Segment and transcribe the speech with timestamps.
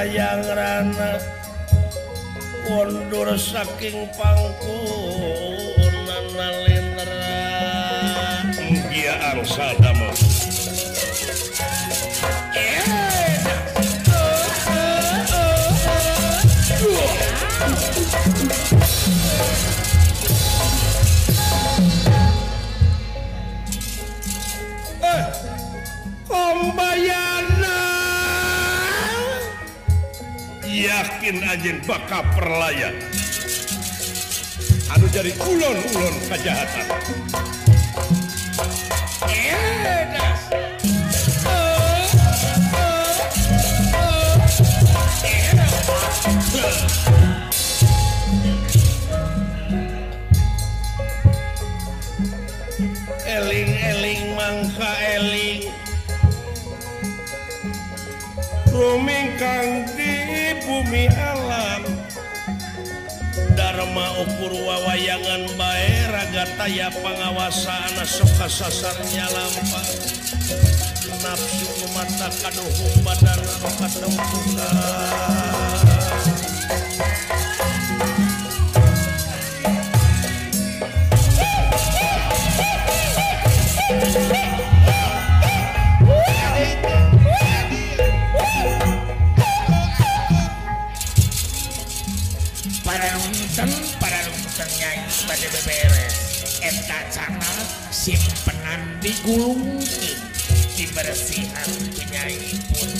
[0.00, 1.20] hayang rana
[2.64, 4.80] mundur saking pangku
[6.08, 7.36] nana lendera
[8.88, 9.99] dia angsa damai
[31.30, 32.90] yakin anjing baka perlayan.
[34.90, 36.86] Anu jadi kulon-ulon kejahatan.
[64.24, 69.82] ukur wawayangan Baerraga taya pengawasan soka sasarnya lampa.
[71.20, 72.70] Nafsu mata kaduh
[73.04, 75.39] badan rokat tempukan
[95.26, 96.16] bad beberes.
[96.60, 97.52] Etacana
[97.88, 99.80] simpenan digulung
[100.76, 102.90] dibersihan penyanyi pun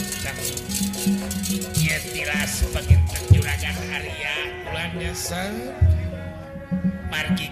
[1.77, 5.45] ia tilas sebagai penjuragan Arya bulannya se
[7.13, 7.50] pergi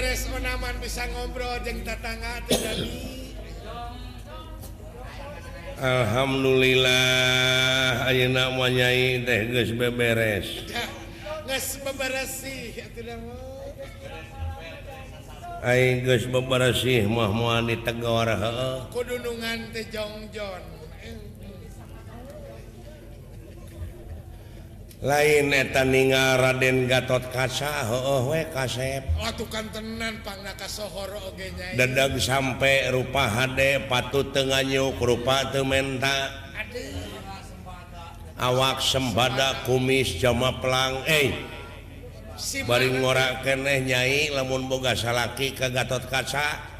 [0.00, 2.88] beres onaman bisa ngobrol jeng tetangga jadi
[5.76, 10.68] Alhamdulillah ayeuna manyai teh geus beberes.
[11.48, 13.16] Geus beberes sih atuh
[15.64, 18.76] Aing geus beberes sih mah moal ditegor heeh.
[18.92, 20.79] Kudunungan teh jongjon.
[25.00, 27.88] lain eta ningal Raden Gatot kaca
[31.72, 36.28] dadag sampai rupa HD patu nyuk rupa tementa
[38.36, 41.32] awak sembada kumis jama pelang eh
[42.36, 46.72] si baring ngora keneh nyai lamun boga salaki ke Gatot kaca.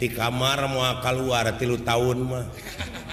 [0.00, 2.48] Di kamar muakal keluar tilu tahun mah.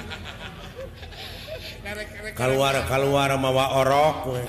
[2.35, 4.43] keluar keluar mawa orok we.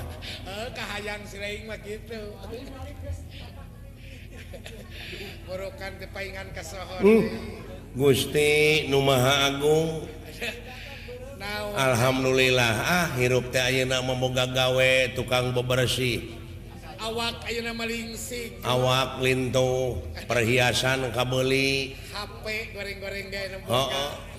[0.47, 2.35] Eh, kahayang sireing mah gitu.
[5.47, 7.01] Borokan tepaingan kasohor.
[7.03, 7.27] Hmm.
[7.91, 10.07] Gusti nu Maha Agung.
[11.35, 11.73] Naon?
[11.75, 12.73] Alhamdulillah.
[12.79, 16.37] Ah hirup teh ayeuna memoga gawe tukang bebersih.
[17.01, 19.97] Awak ayeuna malingsing awak lintu
[20.29, 21.97] perhiasan kabeli.
[22.13, 22.45] HP
[22.77, 23.65] goreng-goreng gawe heeh.
[23.67, 24.30] Oh, oh.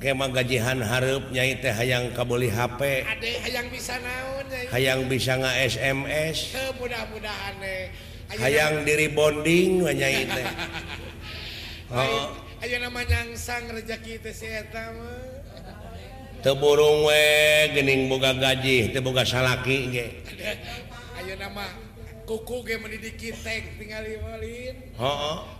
[0.00, 3.04] kemah gajihan harapnyai teh hayang kaboli HP
[3.44, 7.92] hayang bisa naon hayang bisa nga SMS mudah-mudahan eh.
[8.40, 10.46] hayang diri bonding nyai teh.
[11.90, 12.30] Oh.
[12.62, 14.94] ayo nama nyangsang rezeki teh si eta
[16.38, 17.26] teburung we
[17.74, 20.06] gening boga gaji teu boga salaki ge.
[21.18, 21.66] Ayo nama
[22.30, 25.59] kuku ge mendidiki tek tinggal malin heeh.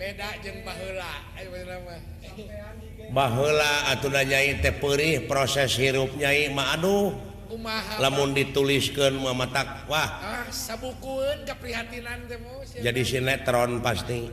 [0.00, 1.12] beda jeung baheula.
[3.12, 7.12] Baheula atuh da nyai teh perih proses hirup nyai mah aduh.
[8.00, 10.22] Lamun dituliskan Muhammad takwah
[11.44, 12.24] keprihatinan
[12.80, 14.24] jadi sinetron pasti.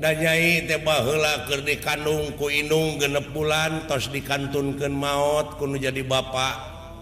[0.00, 1.76] Danyai teh baheula keur di
[2.40, 6.54] ku inung genep bulan tos dikantunkan maut kuno jadi bapak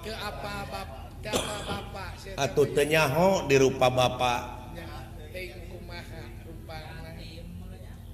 [0.02, 4.57] ke apa bapak atuh tenyaho dirupa bapak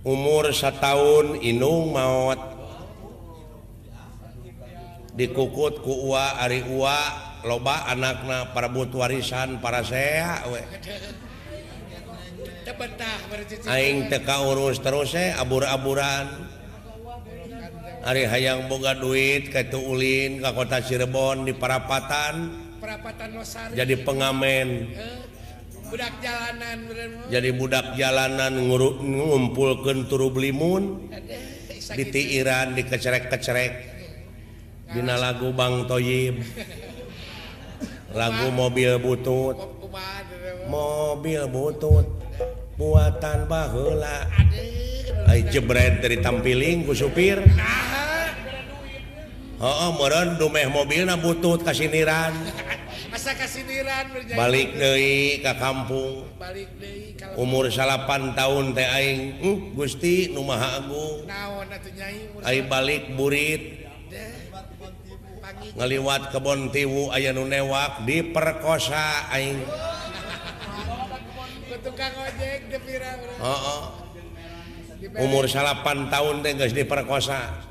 [0.05, 2.39] umur sataun Inung maut
[5.17, 6.99] dikukut kuwa Ari Uwa
[7.47, 10.45] loba anakna parebut warisan para saya
[13.69, 16.27] Aing teka urus terus eh abur-aburan.
[18.05, 23.73] Ari hayang boga duit ka itu Ulin ke kota Cirebon di Parapatan Parapatan Losari.
[23.81, 24.69] jadi pengamen.
[24.93, 25.34] Eh.
[25.91, 26.79] budak jalanan
[27.29, 31.11] jadi budak jalanan nguruk ngumpulkan turu belimun
[31.93, 33.95] ditiiran di kecerek-kecerek
[34.95, 36.39] Dina lagu Bang Toyib.
[38.15, 39.59] Lagu mobil butut.
[40.71, 42.07] Mobil butut
[42.79, 44.27] buatan bahula
[45.31, 47.43] ay jebret dari tampiling ku supir.
[49.59, 52.31] Oh, oh meren dumeh mobilnya butut kasiniran.
[54.35, 56.27] balik deui ka kampung.
[56.35, 61.23] Balik deui ka umur salapan tahun tehing uh, Gusti nu Maha Agung.
[61.31, 62.43] Naon atuh Nyai?
[62.43, 63.87] Ai balik burit.
[65.75, 69.63] Ngaliwat kebon tiwu aya nu newak diperkosa aing.
[75.15, 77.63] Umur salapan tahun teh geus diperkosa.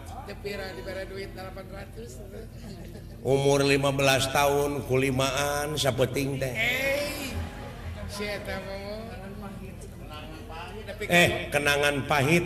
[3.24, 6.56] umur 15 tahun kulimaan sapeting teh.
[11.08, 12.46] Eh kenangan pahit.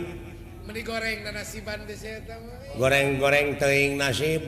[0.68, 1.20] Goreng
[2.78, 4.42] goreng-goreng teing nasib.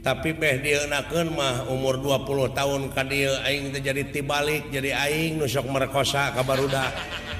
[0.00, 6.56] Tapi beh dieunakeun mah umur 20 tahun teh jadi tibalik jadi aing nusok merkosa kabar
[6.56, 6.88] udah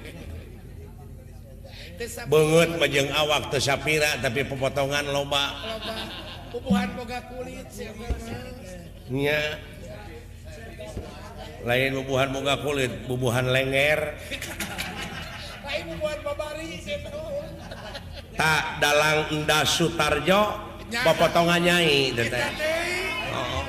[2.27, 5.55] banget majeng awak Sapira tapi pepotongan loba.
[9.11, 9.39] Kulitnya
[11.61, 13.99] lain bubuhan muga kulit bubuhan lenger
[18.39, 20.57] tak dalang Endah Sutarjo
[20.89, 22.17] pepotongan nyai
[23.29, 23.63] oh.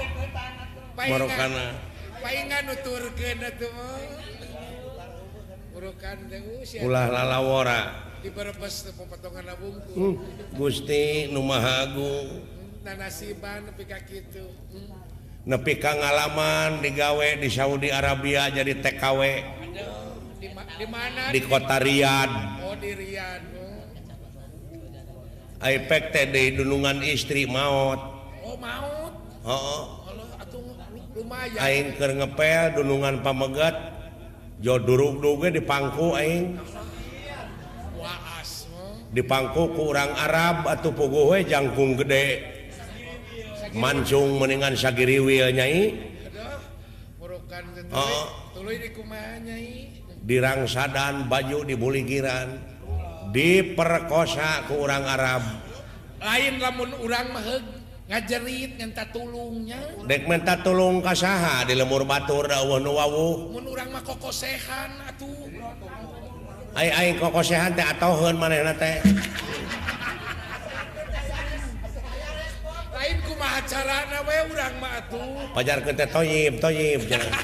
[6.83, 9.93] ulah lalawora diberebes teu potongan abungku.
[9.93, 10.15] Hmm.
[10.55, 12.39] Gusti nu Maha Agung.
[12.39, 14.47] Hmm, Nanasiban nepi ka kitu.
[14.71, 15.03] Hmm.
[15.43, 19.21] Nepi ka ngalaman digawe di Saudi Arabia jadi TKW.
[20.39, 21.35] Di, di mana?
[21.35, 22.63] Di kota Riyadh.
[22.63, 23.43] Oh, di Riyadh.
[23.59, 25.67] Oh.
[25.67, 27.99] Aipek teh di dunungan istri maut.
[28.47, 29.19] Oh, maut.
[29.43, 29.83] Heeh.
[29.83, 30.31] Oh, oh.
[30.39, 30.63] atuh
[31.19, 31.59] lumayan.
[31.59, 33.75] Aing keur ngepel dunungan pamegat.
[34.63, 36.55] Jo duruk duge di pangku aing.
[36.55, 36.82] Oh.
[39.13, 42.49] dipangku kurang Arab atau pugowe jangkung gede.
[43.73, 46.13] Mancung meningan Sagiri Willnyai
[47.93, 48.25] oh.
[50.25, 52.73] dirangsadan baju dibuligiran.
[53.33, 55.43] Diperkosa ke orang Arab.
[56.21, 57.65] Lain lamun urang mah heug
[58.13, 63.57] ngajerit minta tulungnya dek minta tulung kasaha di lemur batur eueuh nu wawuh.
[63.57, 65.49] Mun urang mah kokosehan atuh.
[66.73, 67.45] aing ay, koko
[67.77, 68.97] teh atau manehna teh.
[72.97, 75.53] Lain kumaha carana we urang mah atuh.
[75.53, 77.35] Pajarkeun teh toyib, toyib cenah.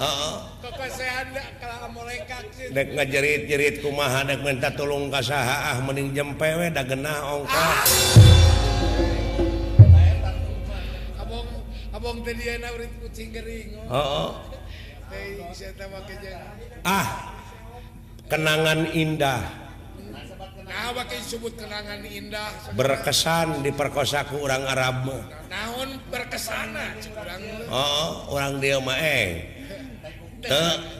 [0.00, 0.34] Heeh.
[0.58, 1.28] Koko sehat
[1.60, 2.72] kala molekak sih.
[2.74, 8.39] Dek ngajerit-jerit kumaha dek minta tulung ka saha ah mending jempe we da genah ongkos.
[12.00, 13.76] Abang tadi enak urit kucing gering.
[13.92, 14.32] Oh.
[16.80, 17.08] ah,
[18.24, 19.44] kenangan indah.
[20.64, 22.72] Nah, pakai sebut kenangan indah.
[22.72, 25.12] Berkesan diperkosa ku orang Arab.
[25.52, 26.96] Naon berkesana.
[27.12, 27.68] Orang...
[27.68, 29.59] Oh, orang dia mah eh.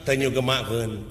[0.04, 1.08] tennyugemakun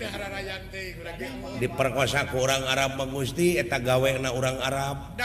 [1.60, 5.18] diperkosa kurang Arab Gusti eta gawe na orang Arab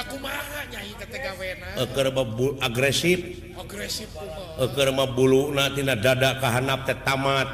[2.65, 3.21] agresif.
[3.55, 7.49] Agresifkerbulu tina dada kehanap tetamat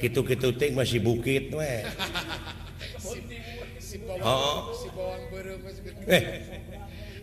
[0.00, 1.84] gitu-kitu ting masih bukit we.
[4.20, 4.70] Oh.
[6.06, 6.22] eh.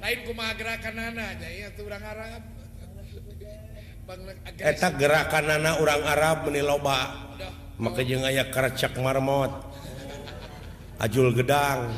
[0.01, 2.56] lain kumagra kanana ya itu orang Arab.
[4.57, 7.27] eta gerakan anak orang Arab meni loba.
[7.77, 9.53] Maka jeng aya kerecak marmot.
[10.97, 11.93] Ajul gedang.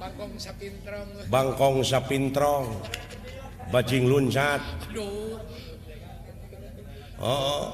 [0.00, 1.08] Bangkong sapintrong.
[1.28, 2.66] Bangkong sapintrong
[3.72, 4.60] bajing luncat.
[4.92, 5.40] Oh,
[7.24, 7.64] oh.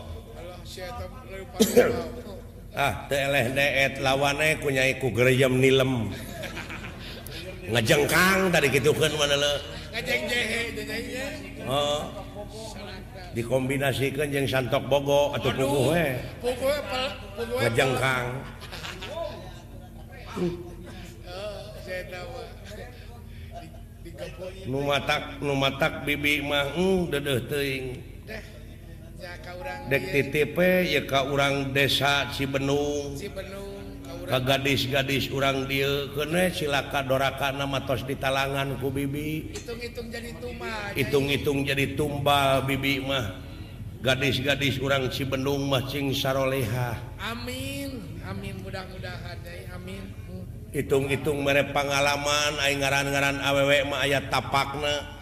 [2.78, 6.14] ah teleh deet lawane kunyai ku gerejem nilem.
[7.68, 9.52] Ngejengkang tadi gitu kan mana le?
[9.92, 10.60] Ngejeng jehe.
[11.66, 12.27] Oh.
[13.38, 15.54] dikombinasikan yang santok bogo atau
[15.94, 16.18] eh.
[24.66, 24.82] nu
[25.38, 27.14] numatak bibi mau hmm,
[29.88, 33.14] dek TTP eh, ya ka urang desa Cibenung.
[33.18, 33.67] Cibenung.
[34.28, 39.56] ka gadis-gadis urang dia kene silaka doraka nama tos di talangan ku bibi.
[39.56, 40.92] Hitung-hitung jadi tumbal.
[40.92, 43.40] Hitung-hitung jadi tumbal bibi mah.
[44.04, 48.20] Gadis-gadis urang Cibendung mah cing sarolehah amin.
[48.28, 48.54] Amin.
[48.62, 50.04] Mudah-mudahan ya amin.
[50.68, 55.17] Hitung-hitung mere pengalaman aing ngaran-ngaran awewe mah aya tapakna.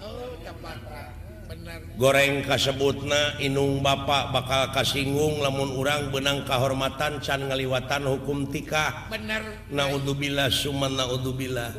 [1.97, 9.43] goreng kasebutna Inung Bapak bakal kasinggung lamun urang benang kehormatan can ngaliwatan hukum tikah bener.
[9.73, 11.73] Naudzubillah summa naudzubillah.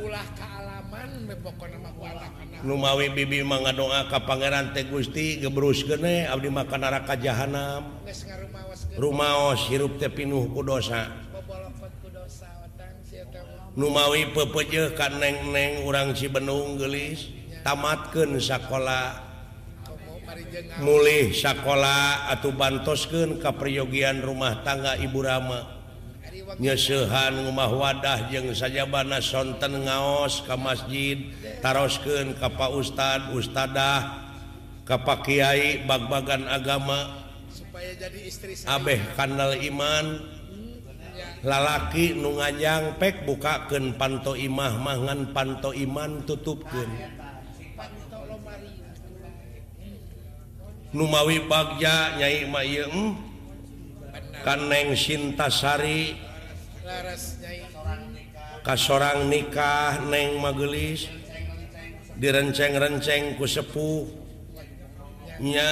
[2.66, 8.02] Numawi bibi mangadoa ka Pangeran teh Gusti gebrus gene abdi makan neraka jahanam.
[8.98, 11.06] Rumaos hirup teh pinuh ku dosa.
[13.78, 17.30] Numawi pepejeh ka neng-neng urang Cibenung geulis
[17.62, 19.27] tamatkeun sakola.
[20.82, 25.60] mulih sekolah atau bantosken kapriyogian rumah tangga Ibu Rama.
[26.58, 31.18] Nyesehan rumah wadah jeung saja bana sonten ngaos ke masjid
[31.60, 34.28] tarosken kapal Ustad Ustadah
[34.88, 37.28] kapal Kyai bag-bagan agama.
[37.52, 40.38] Supaya jadi istri Abeh Kanal Iman.
[41.38, 46.90] Lalaki nungajang pek bukaken panto imah mangan panto iman tutupken
[50.88, 53.10] Numawi Bagja nyai Mayem hmm?
[54.40, 56.16] Kaneng Sintasari.
[58.64, 61.12] Kasorang nikah Neng magelis
[62.16, 64.08] direnceng-renceng ku sepuh.
[65.38, 65.68] Sepuhnya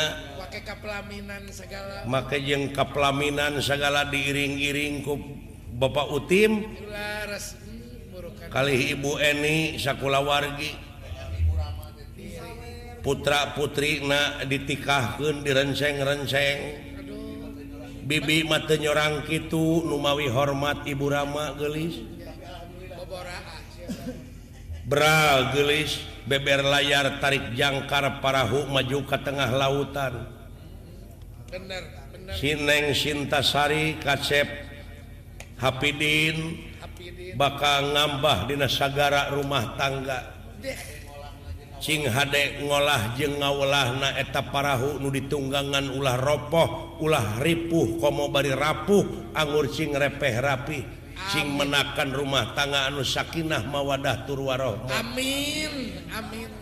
[2.06, 5.16] make jeng kaplaminan segala diiring-iring ku
[5.76, 6.60] Bapak Utim.
[8.52, 10.85] Kali Ibu Eni sakula wargi
[13.06, 16.58] putra putri na ditikahkan di renseng-renseng
[18.02, 22.02] bibi mate nyorang Kitu Numawi hormat Ibu Rama gelis
[24.90, 30.26] bra gelis beber layar tarik jangkar parahu maju ke tengah lautan.
[32.34, 34.50] Sineng Sintasari Kasep
[35.62, 36.58] Hapidin
[37.38, 40.34] bakal ngambah dina Sagara rumah tangga.
[41.76, 48.32] Cing hade ngolah jeung ngawelahna na eta parahu nu ditunggangan ulah ropoh ulah ripuh komo
[48.32, 50.80] bari rapuh anggur Cing repeh rapi.
[51.32, 56.52] Cing menakan rumah tangga anu Sakinah mawadah turwaroh Amin amin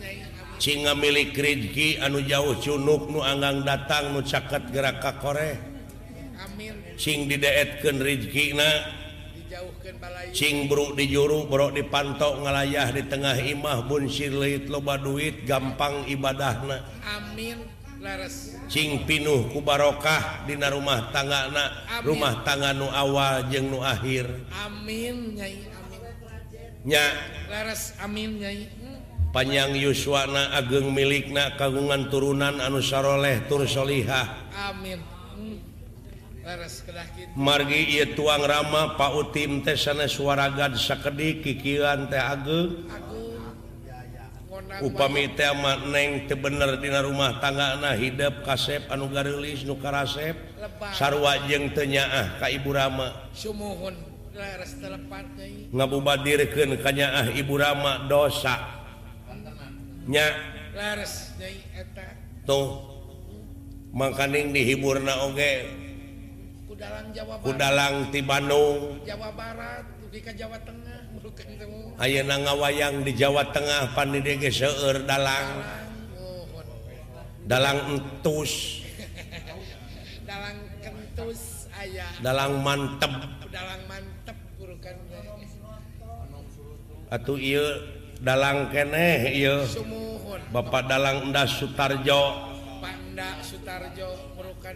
[0.55, 5.59] Cing milik Rizki anu jauh cunuk nu Anggang datang nu caket nucaket geraka Korea.
[6.95, 8.67] Sing Cing Rizki na
[10.35, 16.83] sing buruk di juru Bro dipantok ngalayah di tengah imah Bunsirlit loba duit gampang ibadahna.
[17.05, 17.75] Amin
[18.69, 22.05] Cing pinuh ku barokah Dina rumah tangga Amin.
[22.05, 25.33] rumah tangga nu awal jeung nu akhir Amin
[29.35, 34.47] panjang Yuswana ageng milikna kagungan turunan anu saroleh tur solihah.
[34.71, 35.03] Amin.
[37.33, 42.85] margi ia tuang Rama Pautim teh sanes suaragad sakedik kikiran teh ageng
[44.83, 50.35] upami teh mah neng teu bener dina rumah tanggana hidup kasep anu gareulis nu karasep.
[50.93, 53.31] Sarua jeung teu nyaah ka Ibu Rama.
[53.31, 53.95] Sumuhun
[55.71, 58.83] ngabubadirkeun ka nyaah Ibu Rama dosa.
[60.05, 60.27] Nya.
[60.75, 62.05] Leres deui eta.
[62.43, 62.93] Tuh.
[63.95, 65.31] Mangkaning dihiburna oge.
[65.31, 65.84] okay.
[67.45, 68.99] Udalang di Bandung.
[69.07, 70.99] Jawa Barat Jawa Tengah
[72.03, 74.15] Ayeuna ngawayang di Jawa Tengah pan
[74.51, 75.63] seueur dalang.
[77.45, 78.81] Dalang entus.
[80.29, 82.09] Dalang kentus aya.
[82.19, 83.13] Dalang mantep.
[83.53, 84.97] Dalang mantep burukan
[87.15, 87.63] atuh ieu
[88.19, 89.61] dalang keneh ieu.
[90.51, 92.21] Bapak dalang Endas Sutarjo.
[92.79, 94.75] Panda Sutarjo burukan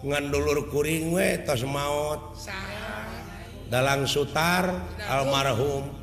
[0.00, 2.36] ngandulur kuring we tos maut
[3.70, 5.94] dalang Sutar almarhum.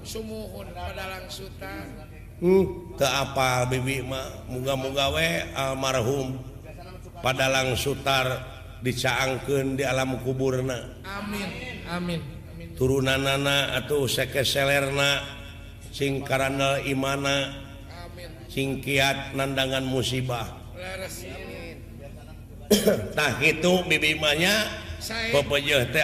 [2.37, 6.37] Hmm, ke apa Bibimah muga-mugawe almarhum
[7.19, 8.45] padalang Sutar
[8.85, 11.01] dicaangkeun di alam kuburna.
[11.03, 12.21] Amin amin.
[12.77, 15.25] Turunan nana atau sekeselerna
[15.89, 17.57] singkaranal Imana
[18.05, 18.29] Amin.
[18.53, 20.45] singkiat nandangan musibah.
[20.77, 21.56] Amin.
[23.17, 24.67] nah itu bibimbanya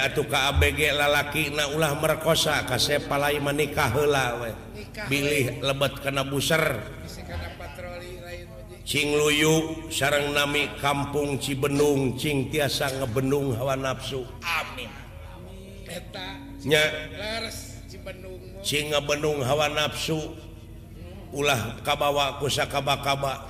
[0.08, 4.56] atau KBG lalaki na ulah merkosa kasep palaiman nikah hela
[5.10, 6.80] pilih lebet kena buser.
[8.84, 14.28] Cingluyu sarang nami kampung Cibenung Cing tiasa ngebenung hawa nafsu.
[14.44, 14.92] Aminnya
[18.64, 20.20] ngebenung hawa nafsu
[21.34, 23.50] ulah kabawa kusakaba-kaba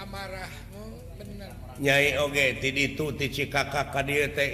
[0.00, 0.48] amarah
[1.80, 4.52] nyai oge okay, ti itu ti cikaka ka dieu teh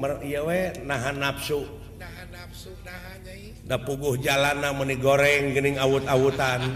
[0.00, 1.68] mer ieu we nahan nafsu.
[2.00, 3.52] Nahan nafsu nahan nyai.
[3.68, 6.72] Da puguh jalana meuni goreng geuning awut-awutan.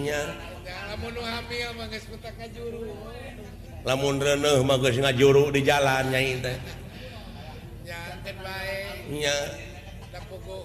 [0.00, 0.22] Nya.
[0.90, 2.96] lamun nu hamil mah geus petak ngajuru.
[3.84, 6.56] Lamun reuneuh mah geus ngajuru di jalan nyai teh.
[7.84, 8.80] Nyantet bae.
[9.12, 9.36] Nya.
[10.08, 10.64] Da puguh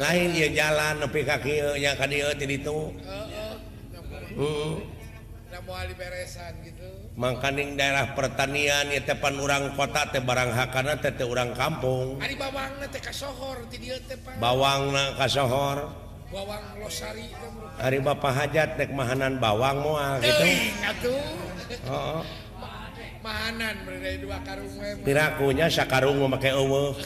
[0.00, 2.88] lain ieu jalan nepi ka kieu nya ka dieu ti ditu.
[4.32, 4.97] Heeh
[5.66, 6.90] moal diperesan kitu.
[7.18, 12.22] Mangkana daerah pertanian ieu teh pan urang kota teh barang hakana teh teh urang kampung.
[12.22, 14.38] Ari bawangna teh kasohor ti dieu teh pang.
[14.38, 15.90] Bawangna kasohor.
[16.28, 17.32] Bawang Losari.
[17.80, 20.44] Ari Bapak Hajat nek mahanan bawang moal gitu.
[20.44, 21.24] Teuing atuh.
[21.72, 21.88] Heeh.
[21.88, 22.24] Oh, oh.
[23.24, 24.94] Mahanan bari dua karung we.
[25.02, 26.92] Pirakunya sakarung geu make eueuh.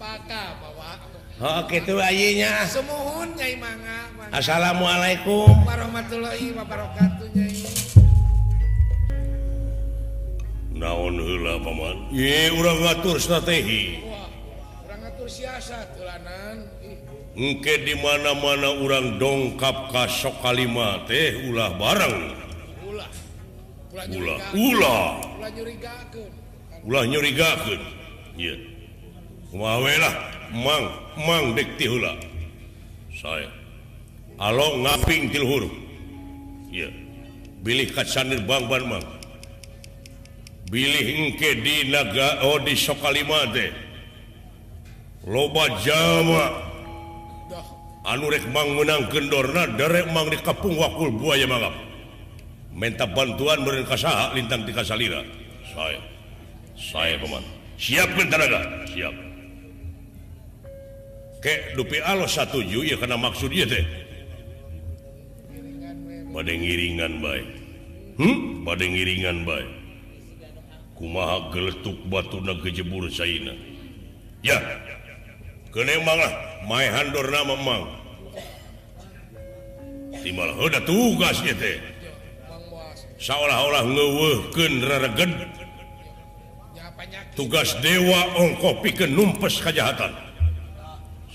[0.00, 0.30] Pak
[0.62, 1.19] bawang.
[1.40, 2.68] Oh gitu ayinya.
[2.68, 4.12] Semuhun Nyai Mangga.
[4.28, 7.64] Assalamualaikum warahmatullahi wabarakatuh Nyai.
[10.76, 12.12] Naon heula paman?
[12.12, 14.04] Ye urang ngatur strategi.
[14.04, 14.28] Wah,
[14.84, 16.68] urang ngatur siasat ulanan.
[17.32, 22.36] Engke di mana-mana urang dongkap ka sok kalima teh ulah bareng.
[22.84, 23.08] Ulah.
[23.96, 24.08] Ulah.
[24.12, 24.38] Ulah.
[24.52, 25.08] Ulah.
[25.40, 26.32] Ulah nyurigakeun.
[26.84, 27.80] Ulah nyurigakeun.
[28.36, 28.54] Iya.
[29.48, 30.39] Kumaha we lah.
[30.52, 32.14] mang mang dekti hula.
[33.14, 33.50] Saya.
[34.40, 35.68] Alo ngaping ti luhur.
[36.72, 36.90] Iya.
[37.60, 39.06] Bilih ka bang ban mang.
[40.70, 43.74] Bilih engke di naga oh di sokalima teh
[45.26, 46.46] loba jawa.
[48.00, 51.74] Anu rek mang menang kendorna derek mang di kapung wakul buaya mangap.
[52.72, 53.98] Minta bantuan meureun ka
[54.32, 55.20] lintang di kasalira.
[55.74, 56.00] Saya.
[56.80, 57.44] Saya paman.
[57.76, 58.88] Siapkan tenaga.
[58.88, 59.29] Siap.
[61.40, 63.84] Ke, dupi alo satuju ya karena maksud dia teh.
[66.30, 67.48] Pada ngiringan baik.
[68.20, 68.60] Hmm?
[68.64, 69.70] pada ngiringan baik.
[71.00, 73.56] Kumaha geletuk batu na kejebur Saina.
[74.44, 74.60] Ya.
[75.72, 76.32] Kenemang lah
[76.68, 77.84] mai handor nama mang.
[80.20, 80.52] Timbal
[80.84, 81.80] tugas ieu teh.
[83.20, 85.32] Seolah-olah ngewehkeun raregen
[87.32, 90.29] tugas dewa ongko pikeun numpes kejahatan.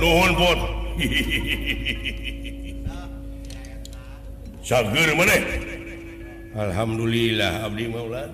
[0.00, 0.58] nuhun pun
[4.60, 5.42] Sager maneh.
[6.56, 8.30] Alhamdulillah Abdi Maulan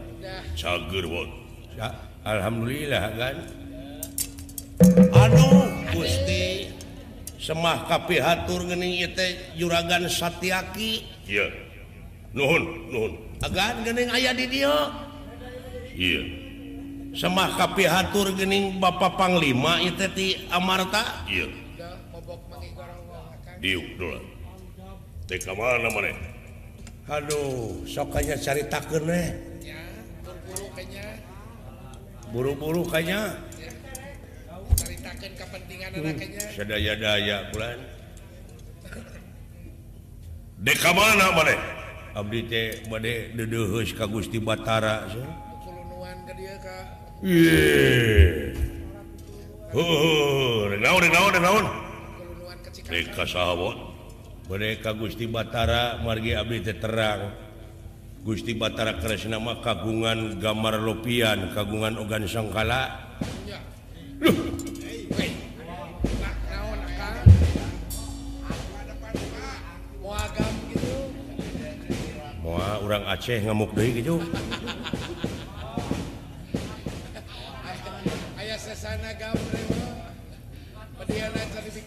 [0.57, 1.29] Sager pun
[2.26, 3.37] Alhamdulillah kan
[5.12, 6.68] Aduh Gusti.
[7.40, 11.07] Semah kapi hatur ieu teh juragan Satyaki.
[11.31, 11.46] Iya.
[12.35, 13.12] Nuhun nuhun.
[13.40, 14.76] Agan geuning ayah di dia.
[15.94, 16.45] Iya.
[17.16, 21.24] sama KP Hatur Gening Bapak Panglima ieu teh ti Amarta?
[21.24, 21.48] Iya.
[23.57, 24.20] Diuk dulu.
[25.26, 26.37] TK mana maneh?
[27.07, 29.31] aduh sok sokanya cari taken eh
[32.35, 33.38] buru-buru kayaknya.
[34.76, 37.79] Ceritakan kepentingan hmm, anaknya sadaya-daya bulan.
[40.83, 41.59] Ka mana maneh?
[42.18, 45.22] Abdi teh bade dedeheus ka Gusti Batara so.
[45.62, 47.24] Kulunuan ka dieu ka Oh,
[54.52, 57.33] mereka Gusti Batara margi Abdi terang.
[58.20, 63.09] Gusti Batara Kresna nama kagungan gambar lopian kagungan organ sangkala.
[72.87, 74.22] Orang Aceh ngamuk deh gitu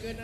[0.10, 0.16] Eh,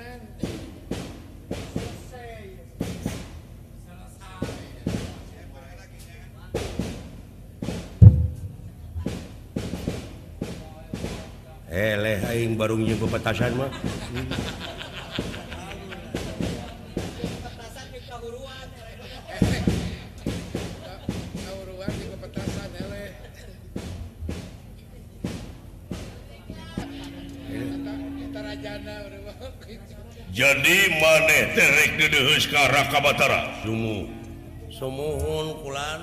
[12.01, 12.57] leh aing
[12.89, 13.69] jeung pepetasan mah.
[30.45, 31.91] jadi maneh terek
[32.37, 34.05] sekarang Kabatara sumuh.
[34.69, 36.01] Sumuhun kulan.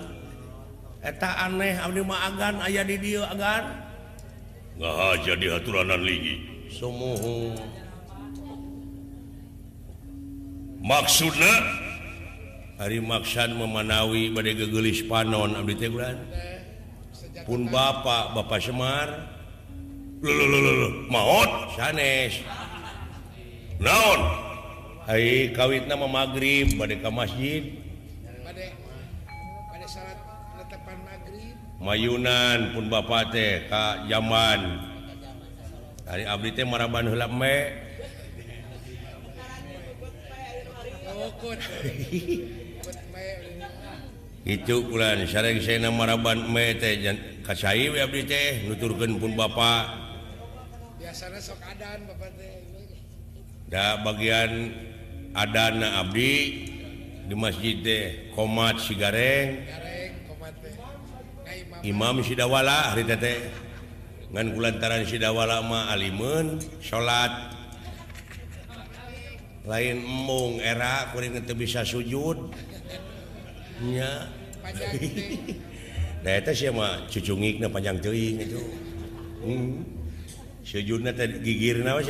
[1.02, 3.70] Eta aneh abdi mah agan aya di dieu agan.
[4.78, 6.42] Ngahaja jadi haturanan ligi.
[6.74, 7.55] Sumuhun.
[10.83, 11.55] Maksudna?
[12.83, 16.18] Hari maksan memanawi badai gegelis panon abdi teh bulan
[17.46, 19.31] pun bapak bapak semar.
[20.18, 21.78] Lho lho lho maot?
[21.78, 22.42] Sanes.
[23.83, 24.21] naon?
[25.03, 27.62] Hai kawit nama magrib badai ke masjid.
[28.47, 28.64] Pada
[29.75, 30.18] pada salat
[30.55, 31.55] penetapan maghrib.
[31.83, 34.79] Mayunan pun bapak teh ka zaman
[36.07, 37.90] hari abdi teh maraban heula me.
[41.12, 41.59] Ngokut
[44.42, 49.99] itu kulan sareng saya maraban me teh jan kasai we abdi teh nuturkeun pun bapa.
[51.03, 52.72] Biasana sok adan bapa teh
[53.73, 54.69] da bagian
[55.33, 56.69] Adana Abdi
[57.25, 60.13] di masjid teh komat sigareng gareng.
[61.83, 62.21] Imam.
[62.21, 63.49] Sidawala hari tete
[64.29, 67.33] ngan kulantaran Sidawala ma alimun salat
[69.65, 72.53] lain embung era kuring itu bisa sujud.
[73.81, 74.13] Nya.
[76.23, 78.63] Nah itu sih mah cucungik panjang teuing itu.
[79.43, 80.02] Hmm.
[80.62, 81.11] sejuna
[81.42, 82.03] gigir nawa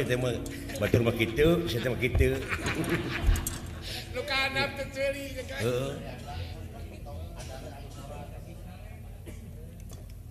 [0.80, 2.36] batur begitu begitu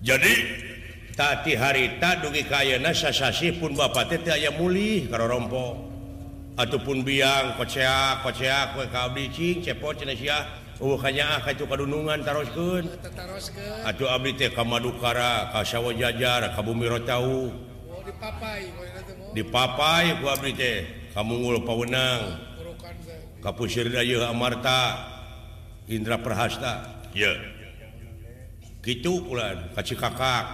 [0.02, 0.34] jadi
[1.14, 5.78] tadi harita dugi kayena sasasi pun bapak teh aya mulih karo rompo.
[6.58, 10.46] Ataupun biang kocea kocea kue kablicing cepot cina sia.
[10.82, 12.90] Uh kanya ah itu kadunungan taroskeun.
[13.86, 17.54] Atuh abdi teh ka madukara ka sawo jajar ka bumi rotau.
[19.34, 20.06] dipapai
[21.12, 22.22] kamu Pawenang.
[23.42, 23.90] Kapusir
[24.28, 25.10] Amarta.
[25.90, 27.04] Indra Prahasta.
[27.12, 27.36] Yeah.
[28.82, 30.46] gitu pulan kaci kakak.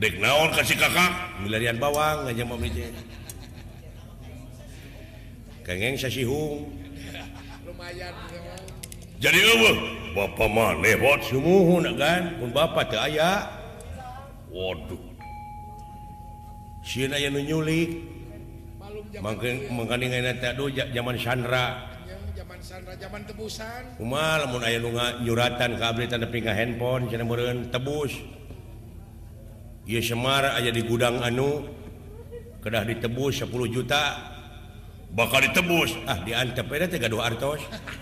[0.00, 1.12] Dek naon kasih kakak?
[1.42, 2.94] Milarian bawang aja mau mije
[5.70, 6.66] kengeng sasihung
[7.68, 8.10] lumayan
[9.20, 9.99] jadi eueuh.
[10.10, 12.36] Bapak mah lewat sumuhun kan?
[12.38, 13.46] Pun Bapak teh aya.
[14.50, 14.98] Waduh.
[16.82, 17.90] Sieun aya nu nyulik.
[19.22, 21.90] Mangkeun mangkandingan teh aduh zaman Sandra
[22.40, 22.92] zaman Sandra.
[22.96, 28.12] Zaman tebusan kumaha lamun aya nu nyuratan ka abdi tanda ka handphone cenah meureun tebus.
[29.86, 31.68] Ieu Semar aya di gudang anu
[32.64, 34.04] kedah ditebus 10 juta.
[35.10, 35.98] Bakal ditebus.
[36.06, 37.60] Ah diantep eta teh gaduh artos.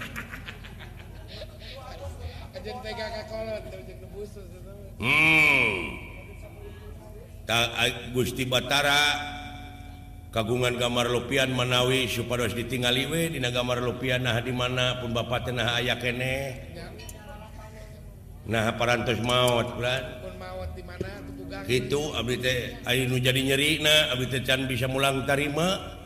[4.98, 5.76] Hmm.
[8.12, 9.00] Gusti Batara
[10.28, 15.80] kagungan gambar Lupian Manawi supados ditinggaliwe Dina gambar Lupian nah di mana pun Bapak Tenah
[15.80, 16.68] aya kene.
[18.48, 19.80] Nah parantos maut
[21.68, 22.28] itu Ab
[23.08, 23.80] nu jadi nyeri
[24.44, 25.97] can bisa mulang tarima.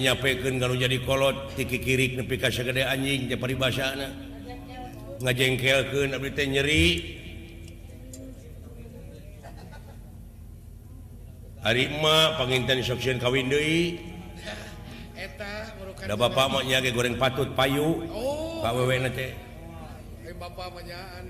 [0.00, 3.92] nyapekan kalau jadi kolot tiki kirik nepi ka sagede anjing japari bahasa
[5.22, 6.86] ngajengkelkeun abdi teh nyeri.
[11.58, 13.98] Ari ma panginten soksian kawin deui
[15.18, 15.74] eta
[16.06, 18.06] da bapak mah nya ge goreng patut payu.
[18.14, 18.62] Oh.
[18.62, 19.34] Ka wewena teh.
[20.38, 21.26] Bapak mah nyaan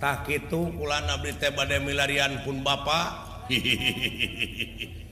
[0.00, 3.06] tah kitu kula abdi teh bade milarian pun bapak.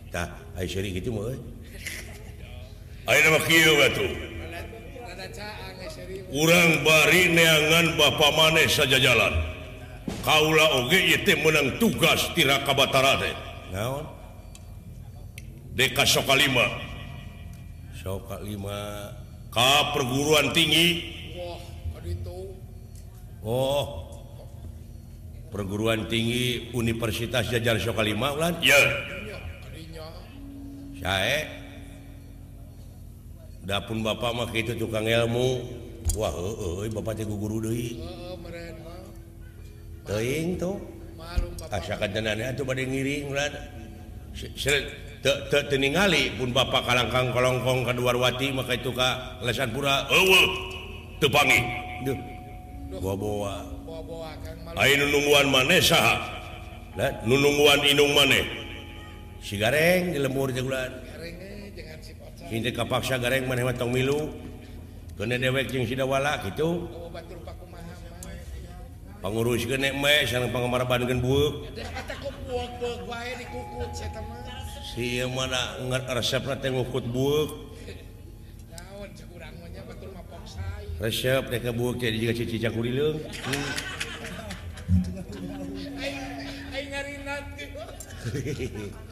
[6.32, 9.32] urang bari neangan Bapak maneh saja jalan
[10.22, 13.32] Kaula OGT menang tugas tirakabatarade
[15.72, 19.22] Deka soka 5 soka 5
[19.52, 21.12] Ka perguruan tinggi.
[23.44, 23.84] Oh.
[25.52, 28.16] Perguruan tinggi Universitas Jajar Soka 5
[28.64, 28.72] ya.
[28.72, 29.21] yeah.
[33.62, 35.62] Dapun Bapak maka itu tukang ilmu.
[36.18, 38.02] Wah uh, uh, Bapak guru Dewi
[40.06, 40.76] teuing tuh.
[42.82, 43.30] Ngiring
[45.78, 50.04] ningali pun Bapak kalangkang kolongkong keduarwati maka itu Ka lesan pura
[51.22, 51.60] tepangi
[55.48, 55.80] maneh
[57.24, 58.61] nunungguan inung maneh?
[59.42, 60.54] si gareng dilemur
[62.72, 64.30] kapaksa gareng menewat tong milu.
[65.12, 66.88] Kena dewek yang sidawala gitu
[69.22, 71.70] pengurus genek me sareng penggemar Bandung buuk
[74.82, 77.70] si mana ngat resep na teh ngukut buuk
[80.98, 83.18] resep teh ke buuk jadi juga cici cakuri leung.
[88.22, 88.90] Hehehe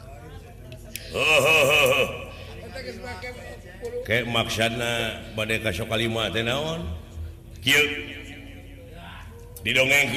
[4.07, 6.87] kayak maksana badai kasok kalimat naon?
[9.61, 10.09] Didongeng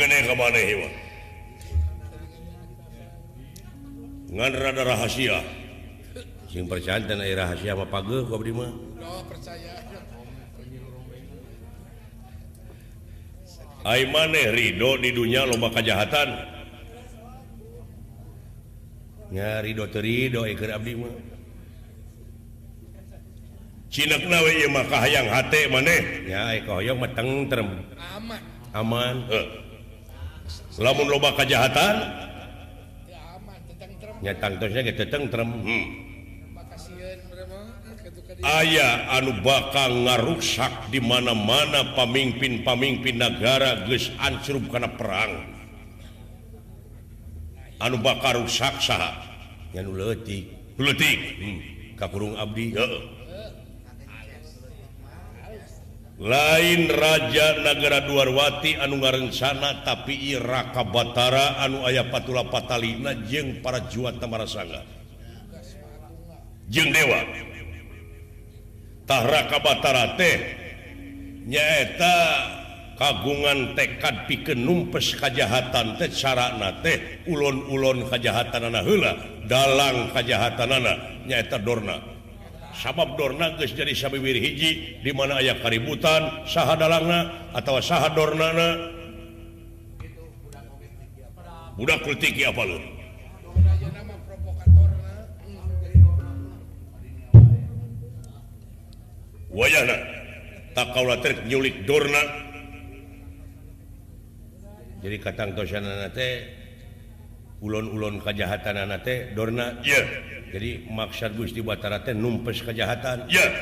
[4.35, 5.38] ngan rada rahasia.
[6.50, 8.70] Sing percantan air rahasia apa pageuh kau abdi mah.
[9.04, 9.22] Oh,
[13.85, 16.53] Aimane Ridho di dunia lomba kejahatan
[19.35, 20.55] nyariho eh,
[24.70, 25.27] maka hayang
[25.70, 27.68] maneh yangong eh, mateng term
[28.14, 29.16] aman, aman.
[29.31, 29.47] Eh.
[30.79, 31.97] lamun loba kejahatan
[34.23, 35.85] hmm.
[38.42, 45.53] aya anu bakal ngaruksak di mana-mana pamimpin-pamimpin negara geus ancurup karena perang.
[47.85, 49.20] anu bakar rusak sahtiktik
[51.37, 51.59] hmm.
[52.01, 52.73] kakurung Abdi.
[56.14, 63.83] Lain Raja negara Duarwati anu ngarencana tapi Iraka Batara anu ayah patula Patalina jeng para
[63.90, 64.87] juat Tamara Sangga
[66.70, 66.94] jeng
[69.59, 70.38] Batara teh
[71.51, 72.16] nyaeta
[72.94, 79.12] kagungan tekad piken numpes kajahatan teh carana nate ulon-ulon kajjahatan anak hela
[79.50, 81.98] dalam anak nyaeta Dorna.
[82.74, 88.68] Sabab Dorna geus jadi sabiwir hiji di mana aya kaributan saha dalangna atau saha Dornana.
[91.74, 92.78] Budak kultiki apa lu?
[99.54, 99.96] Wayana
[100.74, 102.43] tak kaulah ternyulik Dorna.
[105.04, 105.84] jadi katangtosan
[107.60, 108.80] ulon-ulon kejahatan
[109.36, 109.76] Dorna.
[109.84, 110.04] Yeah.
[110.48, 113.52] jadi maksud Gusti Batara numpes kejahatan yeah.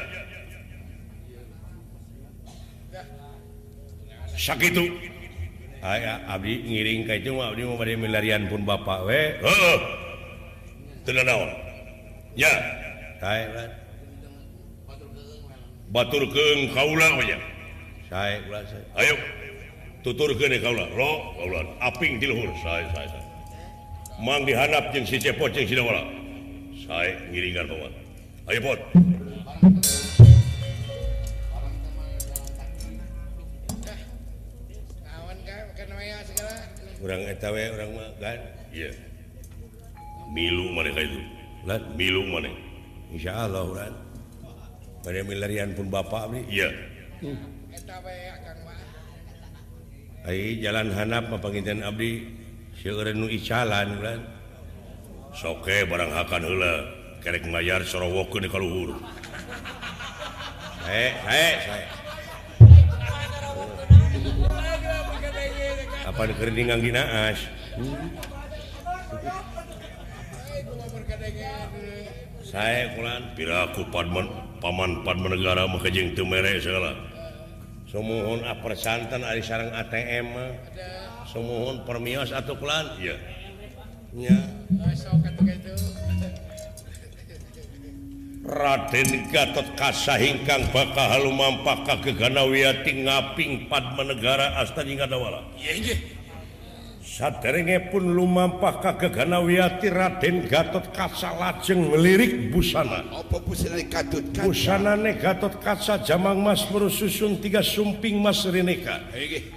[4.38, 4.86] sakit itu.
[6.30, 9.34] Abdi ngiring itu Abdi mau pada milarian pun Bapak we.
[9.42, 9.78] Oh.
[11.02, 11.50] tidak naon
[12.38, 12.54] ya.
[13.18, 13.50] Saya
[15.90, 17.06] batur baturkeun kaula
[18.98, 19.16] ayo.
[20.02, 20.30] tutur
[21.80, 22.50] aping di luhur.
[22.62, 23.32] Sae sae
[24.22, 26.06] mang dihanap jeung si cepot jeung sidawala
[26.86, 27.92] saya ngiringan kawan
[28.46, 28.80] ayo pot
[37.02, 38.38] orang etawe orang mah kan?
[38.70, 38.94] Iya.
[38.94, 38.94] Yeah.
[40.30, 41.18] milu mereka itu.
[41.66, 42.50] Lan milu mana
[43.10, 43.94] insyaallah orang
[45.02, 46.70] pada milarian pun bapak nih iya.
[47.74, 48.41] Eta hmm.
[50.22, 52.22] Hai jalan Hanap pengintan Abdi
[53.26, 53.98] Icalan
[55.34, 56.42] soke barang akan
[57.18, 59.02] kerek mayar sorowo kalluhur
[66.06, 67.42] apa dikeringan di naas
[72.94, 73.22] kulan.
[73.34, 74.26] Piraku Paman
[74.62, 77.11] Paman Padmanegara maka jeng Tumere salah
[77.92, 80.32] semuhun persantan Ari sarang ATM
[81.28, 83.16] semuhun permios atau pelan ya
[84.16, 84.38] ya
[88.42, 95.46] Raden Gatot Kasa hingkang bakal lumampah ka kegana ngaping padmanegara menegara asta jingga dawala.
[95.54, 95.96] Iya, iya.
[97.12, 103.04] saderengepun lumampah kageganawiati Raden Gatot Kaca lajeng melirik busana.
[103.12, 104.48] Apa busana Gatot Kaca?
[104.48, 109.04] Busanane Gatot Kaca jamang mas susun tiga sumping mas Reneka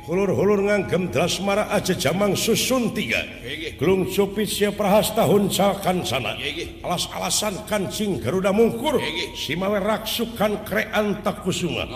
[0.03, 3.23] hulur-hulur nganggem drasmara aja jamang susun tiga.
[3.79, 6.35] Gelung cupit sia prahas tahun calkan sana.
[6.83, 8.99] Alas-alasan kancing Garuda mungkur.
[9.31, 11.87] Simawe raksukan krean tak kusuma.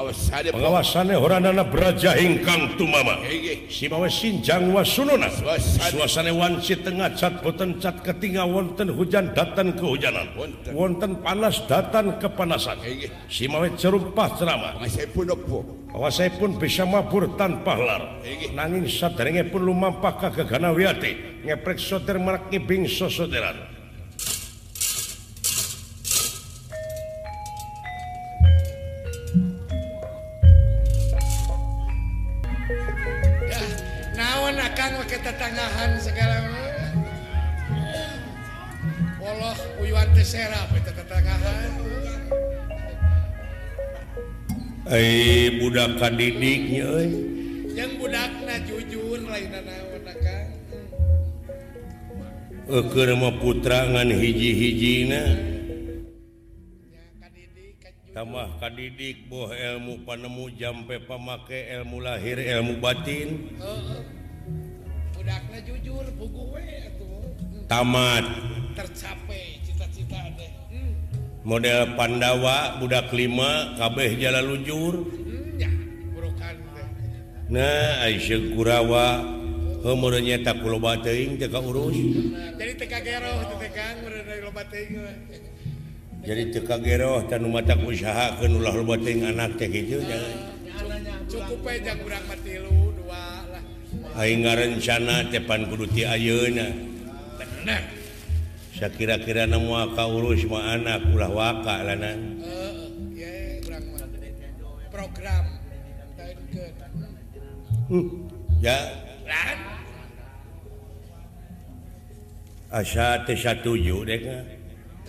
[0.56, 3.20] Pengawasannya horanana beraja hingkang tumama.
[3.68, 10.30] Simawe sinjang wasununa suasana Wansi Tengah cat boten cat ketinga wonten hujan datang kehujanan.
[10.76, 11.24] Wonten.
[11.24, 12.78] Panas datang kepanasan.
[13.32, 14.74] Simawe cerumpah ceramah
[16.10, 18.22] saya pun bisa mabur tanpa lar.
[18.54, 23.69] Nanging saderenge pun lumampah kagagana wiyati ngeprek soter merak ngibing sosoderan.
[35.22, 36.36] Tetanggahan segala
[39.20, 41.72] Woloh uyuan eta tetanggahan.
[44.90, 47.10] Eh budak kadidiknya euy.
[47.78, 50.50] Yang budakna jujur lain naon akang.
[52.66, 55.24] Eukeun mah putra ngan hiji-hijina.
[56.90, 58.16] Ya kadidik ka jujur.
[58.18, 63.30] Tambah kadidik boh ilmu panemu jampe pamake ilmu lahir ilmu batin.
[63.62, 64.19] Heeh.
[67.70, 68.26] tamat.
[68.74, 70.18] Tercapai cita-cita
[70.74, 71.46] hmm.
[71.46, 75.06] model Pandawa budak lima kabeh jalan lujur.
[75.06, 75.70] Hmm, ya,
[77.54, 79.22] nah Aisyah Kurawa
[79.86, 81.98] umurnya tak loba teuing teu urus.
[82.58, 83.98] Jadi teu kageroh teu tegang
[84.44, 84.98] loba teuing
[86.20, 90.04] jadi teu kageroh tanu mata usahakeun ulah loba teuing anak teh kitu
[91.30, 93.64] cukup aja urang mah tilu dua lah.
[94.18, 96.89] Aing ngarencana teh pan kudu ti ayeuna.
[97.70, 97.84] anak
[98.74, 103.62] saya kira-kira nemu ka urus mah anak ulah waka lanan uh, yeah,
[104.90, 105.46] program.
[107.90, 108.30] Hmm.
[108.62, 108.78] ya.
[112.70, 114.22] Asa tesa tujuh dek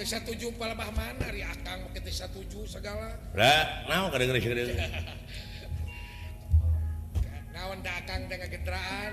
[0.00, 1.28] tesa tujuh palabah mana?
[1.28, 3.20] Ri akang make tesa satuju segala.
[3.36, 4.64] Lah naon kadang kadang segala
[7.52, 9.12] naon da akang dengan kendaraan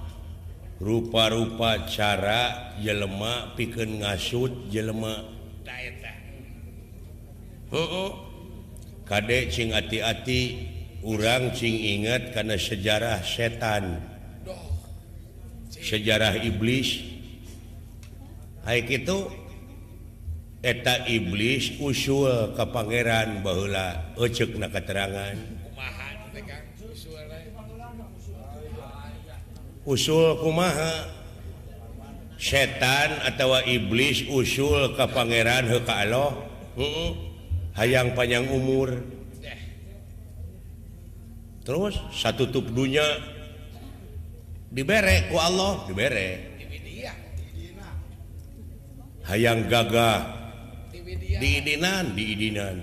[0.81, 5.29] rupa-rupa cara jelema piken ngasut jelemak
[9.07, 10.71] Kadek cing hati-hati
[11.03, 13.99] urang cing ingat karena sejarah setan.
[15.71, 16.99] Sejarah iblis.
[18.67, 19.27] Hai itu
[20.63, 25.60] eta iblis usul ke Pangeran bahula ocek na keterangan
[29.85, 31.21] usul kumaha?
[32.41, 36.33] Setan atau iblis usul ke Pangeran heka Allah?
[37.77, 38.97] Hayang panjang umur.
[41.61, 43.05] Terus satu tup dunya.
[44.73, 45.85] Diberek ku Allah?
[45.85, 46.39] Diberek.
[49.29, 50.41] Hayang gagah.
[51.37, 52.77] Diidinan diidinan.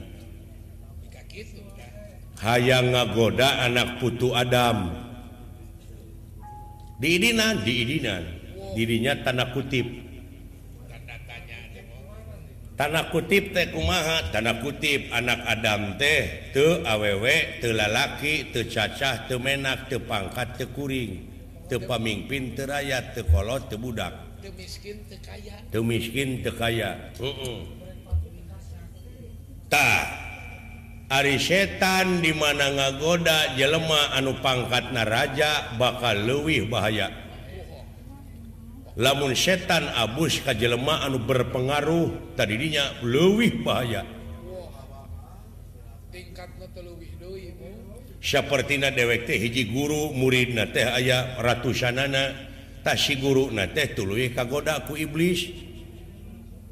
[2.38, 5.08] Hayang ngagoda anak putu Adam.
[6.98, 8.23] diidinan diidinan
[8.75, 9.87] dirinya tanda kutip.
[12.79, 14.31] Tanda kutip teh kumaha?
[14.31, 21.27] Tanda kutip anak Adam teh te awewek telalaki tecacah temenak tepangkat tekuring
[21.68, 27.58] tepamimpin terayat tekolot tebudak temiskin tekaya temiskin tekaya uh -uh.
[29.68, 30.27] tak
[31.09, 37.09] Ari setan dimana ngagoda jelema anu pangkat naraja bakal leuwih bahaya.
[38.92, 44.04] Lamun setan Abus ka jelema anu berpengaruh tadi dinya luwih bahaya.
[48.21, 52.37] Sapertina dewek teh hiji guru murid na teh aya ratusanana
[52.85, 55.48] tasi guru na teh tuluy kagoda ku iblis.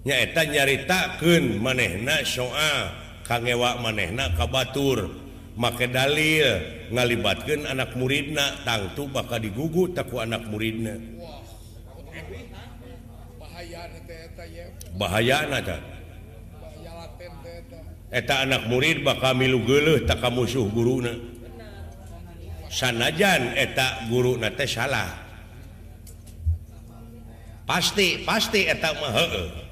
[0.04, 5.26] Nyaeta nyaritakeun manehna soal kangewa manehna ka Batur.
[5.56, 6.60] Make dalil
[6.92, 11.00] ngalibatkan anak muridna tangtu bakal digugu taku anak muridna.
[15.00, 15.48] Bahaya
[18.12, 21.16] eta anak murid bakal milu geleh tak musuh guruna.
[22.68, 25.08] Sanajan etak guru nate salah.
[27.64, 29.65] Pasti pasti etak mahe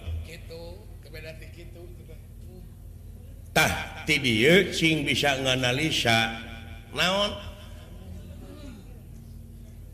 [3.55, 4.19] tah ti
[4.75, 6.43] cing bisa nganalisa.
[6.93, 7.33] Naon?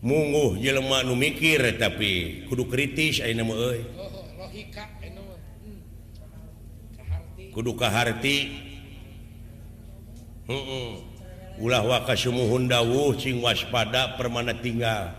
[0.00, 3.80] Mungguh jelema nu mikir tapi kudu kritis ayeuna mah euy.
[7.52, 8.38] Kudu kaharti.
[10.48, 10.88] Heeh.
[11.60, 15.12] Ulah wa kasumuhun dawuh cing waspada permana tinggal.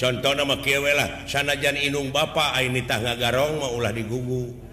[0.00, 4.71] Contoh nama kieu lah sanajan inung bapa aini nitah ngagarong mah ulah digugu.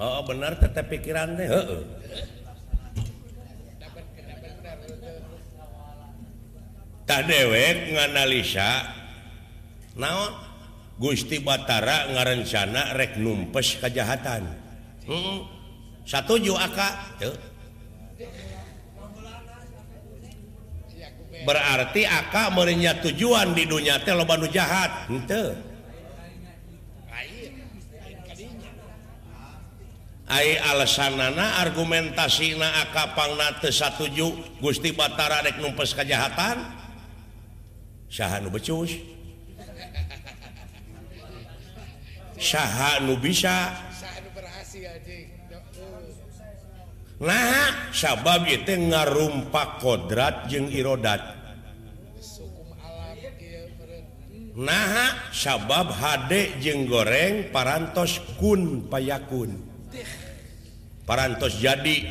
[0.00, 1.82] Oh benar tetap pikiran teh heeh.
[7.04, 8.96] Tak dewek nganalisa
[10.00, 10.32] naon
[10.96, 14.48] Gusti Batara ngarencana rek numpes kejahatan.
[15.04, 15.44] Hmm.
[16.08, 17.20] Satuju aka.
[21.44, 25.12] Berarti aka merinya tujuan di dunia teh loba nu jahat.
[25.12, 25.69] Henteu.
[30.30, 33.34] alasanana argumentasi nakapang
[33.66, 36.62] satuju Gusti Batara dek numpes kejahatan
[38.06, 38.94] syahanu becus.
[42.40, 43.74] Syahanu bisa.
[47.20, 51.20] Nah sabab itu ngarumpak kodrat jeung irodat.
[54.56, 59.69] Nah sabab HD jeung goreng parantos kun payakun.
[61.10, 62.06] parantos jadi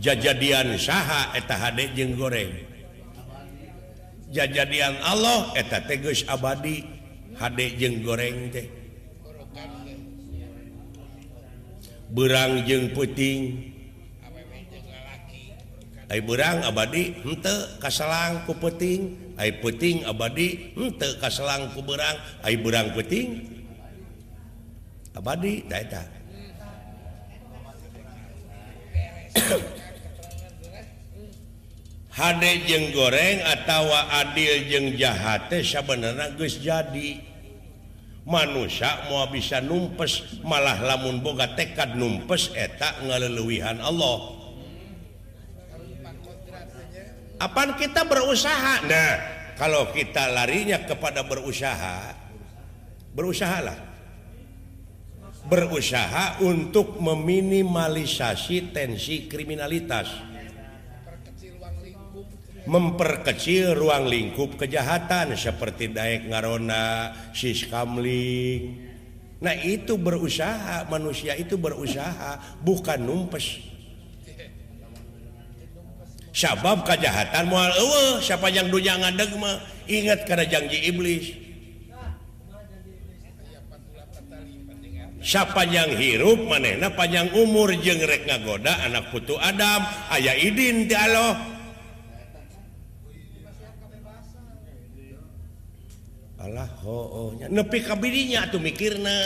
[0.00, 2.56] jajadian saha eta HD jeung goreng.
[4.32, 6.88] Jajadian Allah eta teges abadi
[7.36, 8.64] HD jeung goreng teh.
[12.16, 13.60] Berang jeung puting.
[16.08, 19.20] Ay berang abadi ente kasalang ku puting.
[19.36, 23.52] Ay puting abadi ente kasalang ku berang ay berang puting
[25.12, 26.23] abadi tak eta.
[32.14, 37.34] HD jeng goreng atautawa adil jeng jahat sebenarnya guys jadi.
[38.24, 44.32] Manusia mau bisa numpes malah lamun boga tekad numpes etak ngaleluwihan Allah.
[47.36, 48.80] Apaan kita berusaha?
[48.88, 49.12] Nah
[49.60, 52.16] kalau kita larinya kepada berusaha
[53.12, 53.93] berusahalah.
[55.44, 60.34] berusaha untuk meminimalisasi tensi kriminalitas
[62.64, 68.80] memperkecil ruang lingkup kejahatan seperti Dayak Ngarona, Siskamling.
[69.44, 73.60] Nah itu berusaha, manusia itu berusaha, bukan numpes.
[76.34, 81.43] Sabab kejahatan mual ewe, siapa yang dunya ngadeg mah, ingat karena janji iblis.
[85.24, 89.80] Sya panjang hirup manehna panjang umur jengrek ngagoda anak putu Adam.
[90.12, 91.54] Ayaah Idin dialog
[96.44, 99.16] Allah oh, nepi kabinnya tuh mikirna.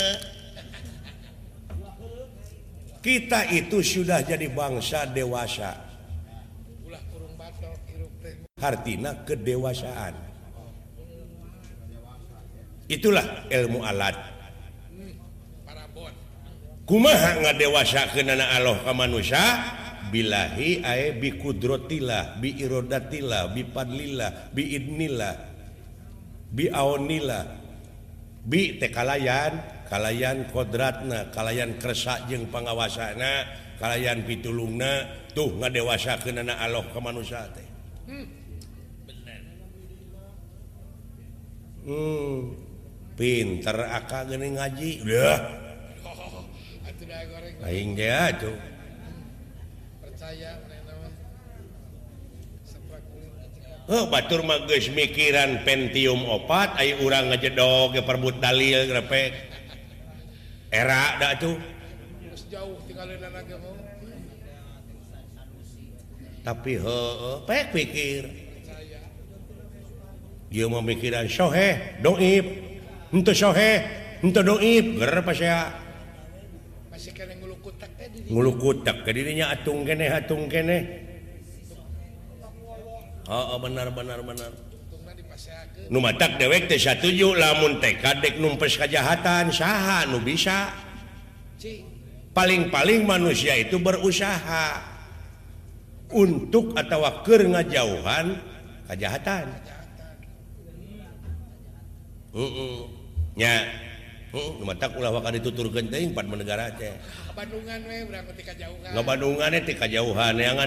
[3.02, 5.74] Kita itu sudah jadi bangsa dewasa.
[8.62, 10.14] Hartina kedewasaan.
[12.86, 14.37] Itulah ilmu alat.
[16.88, 19.44] kumaha nggak dewasa ke Allah ke manusia
[20.08, 25.34] bilahi ae bi kudrotillah bi irodatillah bi padlillah bi idnillah
[26.48, 27.44] bi aonillah
[28.48, 33.44] bi tekalayan kalayan kodratna kalayan kersa jeung pangawasana
[33.76, 35.04] kalayan pitulungna
[35.36, 37.68] tuh nggak dewasa ke Allah ke manusia teh
[38.08, 38.26] hmm.
[41.84, 42.36] hmm.
[43.12, 45.67] pinter akan ngaji udah
[47.64, 48.56] Aing lain dia tuh
[53.88, 59.32] Oh, batur mah geus mikiran Pentium 4, Ayo urang ngejedog ge perbut dalil grepek
[60.68, 61.56] era da atuh.
[62.20, 63.16] Geus jauh tinggal
[66.48, 67.00] tapi he,
[67.44, 68.22] pek pikir.
[70.48, 72.46] Ieu mah memikiran soheh doib.
[73.12, 73.84] Henteu soheh
[74.24, 75.76] henteu doib ger pasya
[78.58, 80.78] kutak dirinya atung kene atung kene.
[83.28, 84.50] Oh, oh, benar-benar benar.
[85.88, 90.74] Numatak dewek teh satuju lamun teh kadek numpes kejahatan saha nu bisa?
[92.32, 94.98] Paling-paling manusia itu berusaha
[96.12, 98.36] untuk atau keur ngajauhan
[98.88, 99.44] kejahatan
[102.32, 102.76] uh -uh.
[103.36, 103.64] ya
[104.28, 105.88] dituturungan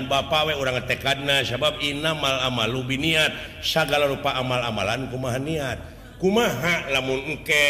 [0.10, 0.50] Bapak
[0.90, 5.78] tekadna sabab inamal amal lubi niat segala amal-amalan kumaha niat.
[6.18, 7.66] Kumaha lamun engke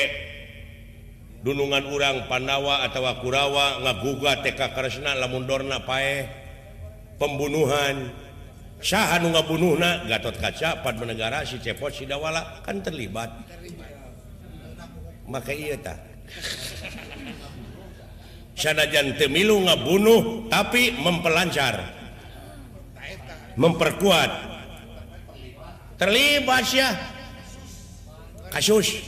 [1.44, 6.24] dunungan urang Pandawa atau Kurawa ngaguga TK Kresna lamun Dorna pae
[7.20, 8.16] pembunuhan.
[8.82, 10.10] Syahan ngabunuhna?
[10.10, 13.30] Gatot kaca Padmanegara si cepot si dawala kan terlibat.
[15.32, 15.56] maka
[18.60, 21.80] sanajan temilu ngabunuh tapi mempelancar.
[23.56, 24.32] Memperkuat.
[25.96, 26.90] Terlibat ya
[28.52, 29.08] kasus.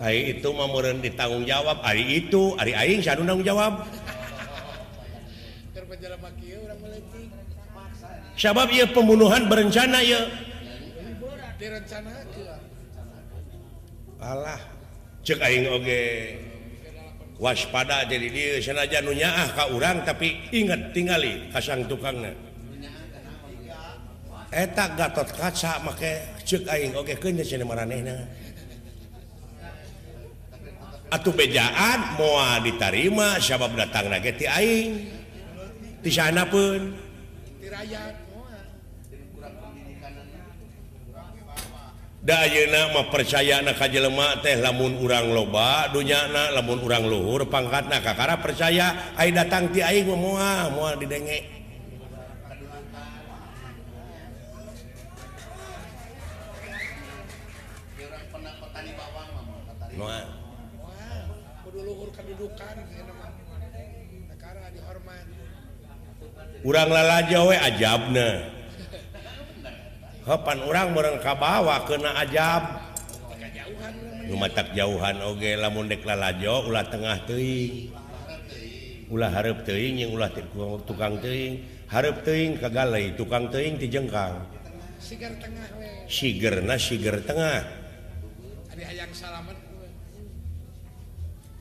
[0.00, 1.84] Hari itu memohon ditanggung jawab.
[1.84, 3.84] Hari itu hari aing sanu tanggung jawab.
[8.40, 10.24] Sebab ia pembunuhan berencana ya
[11.60, 12.12] direncana
[14.20, 14.60] Allah
[15.20, 16.02] cek aing oge
[17.36, 22.32] waspada jadi dia sanajan nunya ah ka urang tapi inget tingali kasang tukangna
[24.50, 28.16] eta gatot kaca make cek aing oge keunnya cenah maranehna.
[31.10, 34.90] Atuh bejaan moal ditarima sabab datang na ge ti aing.
[36.02, 36.94] Di sana pun.
[37.58, 38.29] Ti rakyat
[42.20, 47.96] Dayunamah percaya na ka jelema teh lamun urang loba dunyana lamun urang luhur pangkat na
[48.04, 51.48] kakara percaya ay datang ti aing moal moal didenge
[59.96, 60.28] mual
[61.72, 62.76] luhur kedudukan
[66.68, 68.59] urang lalajo we ajabna
[70.28, 72.62] Hapan orang mereka bawa kena ajab.
[74.30, 77.90] Nu tak jauhan Oge lamun deklalajo ulah tengah teing
[79.10, 80.30] ulah harap teing yang ulah
[80.86, 84.38] tukang teing harap teing kegalai tukang teing dijengkang
[86.10, 87.62] siger na siger tengah.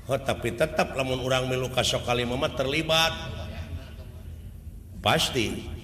[0.10, 3.14] Oh, tapi tetap lamun orang meluka sokali mama terlibat.
[5.05, 5.78] Pasti.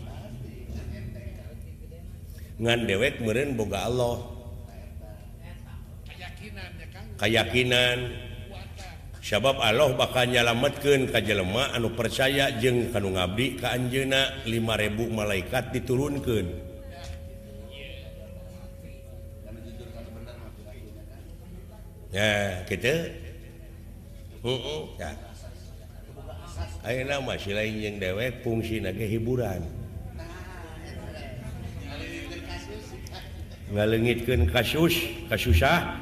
[2.59, 4.17] ngan dewek meren boga Allah.
[7.15, 8.11] Kayakakinan
[9.23, 16.75] sabab Allah bakal nyalamatkan jelema anu percaya jeng kanu ngabdi ke Anjena 5000 malaikat diturunkan
[22.15, 22.95] ya gitu
[24.45, 25.11] uh -uh, ya.
[26.85, 29.84] Ayo nama selain jeung dewek fungsi ge hiburan.
[33.71, 33.87] nggak
[34.53, 34.93] kasus
[35.31, 35.97] kasusah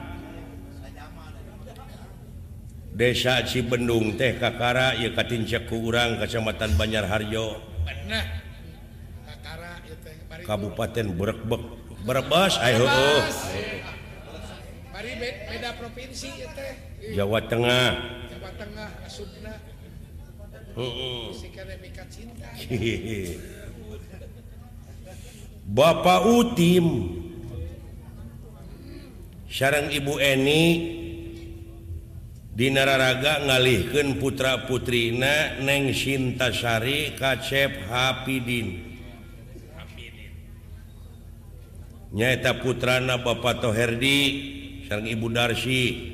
[2.93, 7.57] desa Cibendung teh Kakara ieu Katin ku urang Kecamatan Banjarharjo
[10.43, 11.63] Kabupaten Berekbek
[12.03, 12.83] Brebes ayo.
[15.73, 16.31] Provinsi
[17.15, 17.87] Jawa Tengah.
[18.27, 19.53] Jawa Tengah Asupna.
[25.63, 26.85] Bapak Utim.
[29.53, 30.63] sarang Ibu Eni
[32.53, 38.93] Dinararaga ngalihkan putra putrina Neng Sintasari Kacep Hapidin.
[42.13, 44.19] Nyaeta putrana Bapak Toherdi
[44.85, 46.13] sarang Ibu Darsi.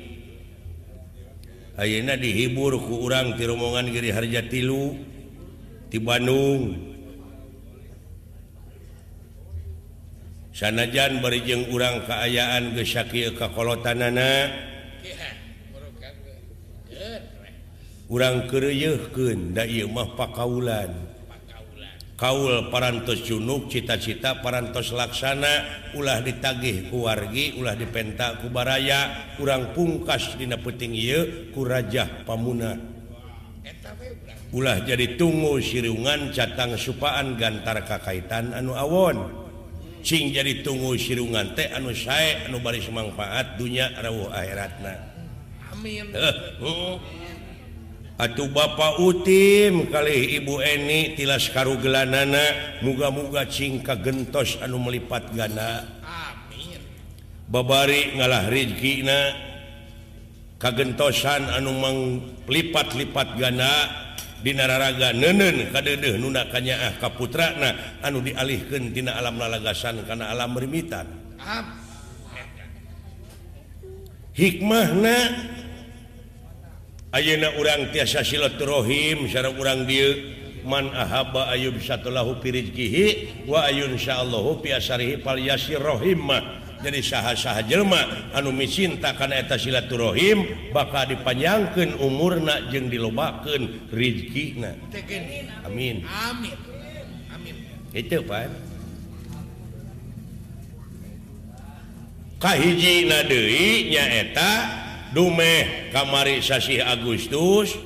[1.76, 4.96] Ayeuna dihibur ku urang tiromongan Giri Harja tilu
[5.92, 6.89] di Bandung.
[10.50, 14.50] sanajan berijeng urang keayaan gesakil kakolotanana.
[18.10, 21.10] Urang kereyehken daimah pakaulan.
[22.20, 30.60] Kaul parantos junuk cita-cita parantos laksana ulah ditagih kuwargi ulah dipentak kubaraya urang pungkas dina
[30.60, 32.76] puting ye kurajah pamuna.
[34.52, 39.39] Ulah jadi tunggu sirungan catang supaan gantar kakaitan anu awon.
[40.00, 44.94] Cing jadi tunggu sirungan teh anu saya anu baris manfaat dunia rawuh akhiratna.
[45.76, 46.08] Amin.
[46.60, 46.96] Uh.
[48.20, 56.80] atuh bapak utim kali ibu eni tilas karugelanana muga-muga cingka kagentos anu melipat ganda amin.
[57.48, 59.32] Babari ngalah rizkina
[60.60, 63.72] kagentosan anu manglipat-lipat ganda
[64.40, 65.68] Dinararaga nenen
[66.16, 71.04] nuna kanyaah ah kaputrakna anu dialihkan tina alam lalagasan karena alam berimitan
[74.32, 75.18] hikmahna
[77.10, 80.14] Ayeuna urang tiasa silaturahim sareng urang dieu
[80.62, 87.60] man ahaba ayub satulahu pirizkihi wa ayun insyaallahu fi asarihi fal yasir rahimah jadi sah-saha
[87.68, 94.56] Jelma anu cinta karena eta silaturahim bakal dipanjangkan umurna jeng dilobaken Rizki
[95.64, 96.04] amin.
[97.90, 98.22] Itu
[102.40, 103.04] Kahiji
[103.92, 104.52] nyaeta
[105.12, 107.76] dumeh kamari sasi Agustus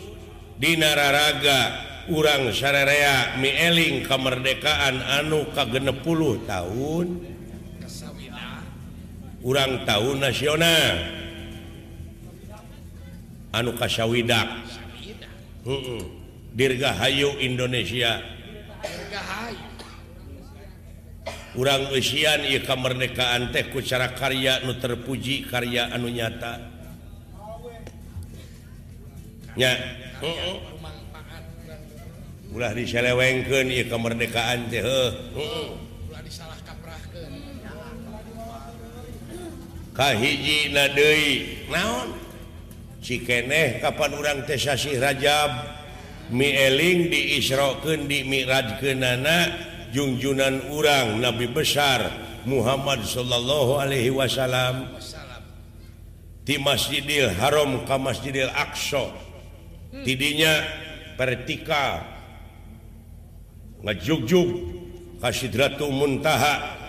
[0.55, 7.34] Dinararaga urang Sarerea Mieling kemerdekaan anu kagenepuluh tahun.
[9.45, 10.93] urang tahun nasional.
[13.55, 14.49] Anu Kasyawidak
[16.57, 18.19] Dirgahayu Indonesia.
[21.55, 26.59] Urang Usian I kemerdekaan tehku cara karya nu terpuji karya anu nyata.
[29.55, 29.71] Nya
[30.19, 30.75] nyatanya
[32.55, 34.83] ulah diselewengkeun ieu kemerdekaan teh
[39.95, 42.13] kahiji Nadewi naon
[43.01, 45.73] cikeneh kapan orang Tesasi Rajab?
[46.25, 49.53] Mieling diisroken di Miraj Kenana
[49.93, 52.01] jungjunan urang Nabi besar
[52.49, 54.99] Muhammad sallallahu Alaihi Wasallam.
[56.45, 59.13] Di Masjidil Haram ka Masjidil Aqsa.
[60.05, 60.65] Tidinya
[61.21, 62.05] pertika.
[63.85, 64.49] Ngajugjug
[65.21, 66.84] kasidratul Muntaha.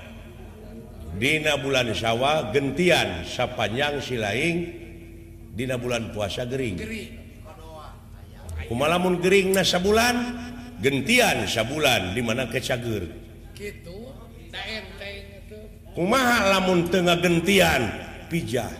[1.14, 4.56] Dina bulan syawal gentian sapanjang silaing
[5.54, 6.82] Dina bulan puasa Gering.
[8.66, 10.34] Kumalamun Gering nasa bulan
[10.82, 13.06] gentian sabulan dimana kecager.
[15.94, 17.82] Kumaha lamun tengah gentian
[18.26, 18.74] pijah.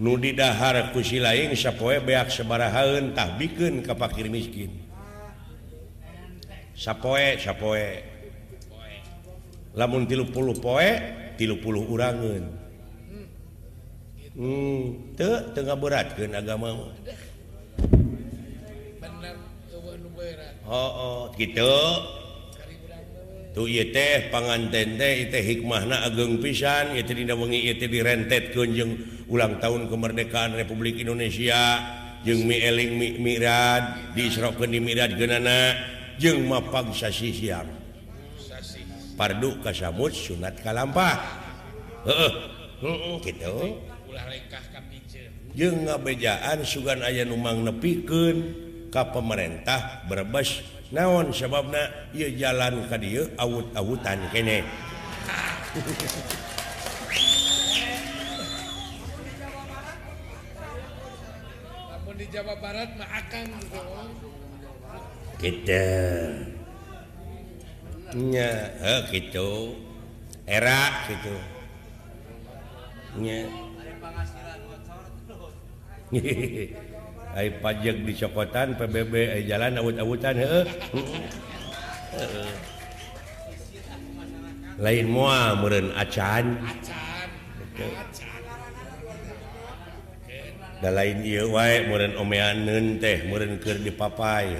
[0.00, 4.79] Nudidahar kusilaing sapoe beak sabarahaeun tah bikeun bikin kapakir miskin.
[6.80, 7.88] sapoe sapoe.
[9.76, 10.88] Lamun tilupuluh poe
[11.36, 12.44] 30 urangeun.
[14.30, 16.86] Hmm, te, tengah berat ke agama oh,
[20.70, 21.76] oh, gitu.
[23.50, 28.94] Tuh teh panganten teh teh hikmahna ageng pisan itu dina wengi itu direntet kunjung
[29.26, 31.82] ulang tahun kemerdekaan Republik Indonesia
[32.22, 35.99] jeung mi eling mi mirad diisrokeun di mirad geunana.
[36.20, 36.44] jeng
[36.92, 37.64] sasi siang
[39.16, 41.16] pardu kasamut sunat kalampah.
[42.04, 42.32] Heeh.
[43.24, 43.56] Gitu.
[45.56, 48.36] Jeung ngabejaan sugan aya numang nepikeun
[48.92, 50.60] ka pemerintah Brebes
[50.92, 54.64] naon sebabna ieu jalan ka dieu awut-awutan kene.
[62.20, 64.39] Di Jawa Barat mah akan gitu.
[65.40, 65.88] gitunya
[68.84, 69.74] eh, gitu.
[70.44, 71.50] Era gitunya
[77.62, 80.34] pajak di cokotan PBB jalan awut-awutan
[84.80, 87.28] lain mua meren acan, acan.
[87.76, 88.39] acan.
[90.80, 91.20] da lain
[91.52, 91.64] wa
[92.16, 94.56] omeaneun teh mukir di papai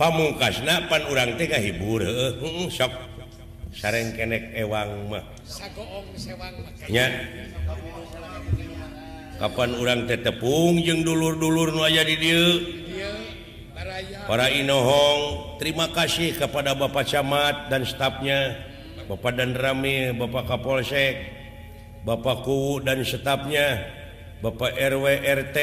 [0.00, 2.00] pamungkas napan urang teh hibur
[2.72, 3.12] sok.
[3.70, 5.22] Sareng kenek ewang mah.
[6.90, 7.06] Nya.
[9.38, 12.46] Kapan urang teh tepung jeung dulur-dulur nu aya di dieu?
[14.26, 18.58] Para Inohong terima kasih kepada Bapak Camat dan stafnya.
[19.06, 21.39] Bapak dan Rami Bapak Kapolsek.
[22.00, 23.84] Bapakku dan setapnya
[24.40, 25.58] Bapak RWRT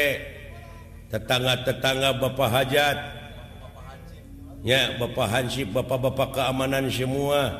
[1.10, 2.98] tetangga-tetangga Bapak hajat
[4.62, 7.58] ya Bapak Hansip bapak-bapak keamanan semua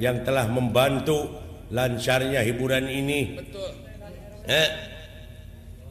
[0.00, 1.28] yang telah membantu
[1.72, 3.70] lancarnya hiburan ini Betul.
[4.46, 4.68] Eh?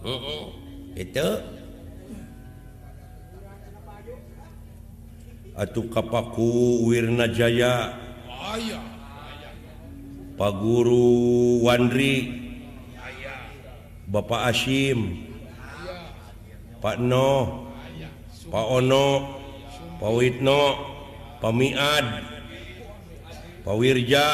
[0.05, 0.43] Uh -uh.
[0.97, 1.29] itu
[5.55, 7.95] Atuh Kapakku Wirna Jaya
[8.27, 8.94] oh, ya.
[10.35, 12.43] Pak Guru Wandri
[14.05, 15.25] Bapak Asyim
[16.85, 17.65] Pak No.
[18.53, 19.07] Pak Ono.
[19.97, 20.61] Pak Witno
[21.41, 22.05] Pak Miad.
[23.65, 24.29] Pak Wirja.